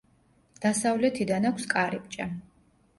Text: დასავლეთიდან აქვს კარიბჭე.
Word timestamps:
დასავლეთიდან 0.63 1.47
აქვს 1.53 1.71
კარიბჭე. 1.77 2.33